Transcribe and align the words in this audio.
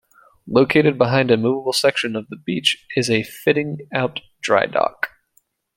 Located 0.47 0.97
behind 0.97 1.29
a 1.29 1.37
movable 1.37 1.73
section 1.73 2.15
of 2.15 2.27
the 2.29 2.35
beach 2.35 2.87
is 2.95 3.07
a 3.07 3.21
fitting 3.21 3.87
out 3.93 4.19
dry 4.41 4.65
dock. 4.65 5.09